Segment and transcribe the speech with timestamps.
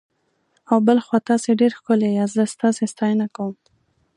[0.71, 3.55] او بل خوا تاسي ډېر ښکلي یاست، زه ستاسي ستاینه کوم.